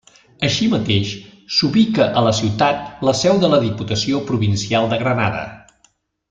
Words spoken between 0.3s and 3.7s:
Així mateix, s'ubica a la ciutat la seu de la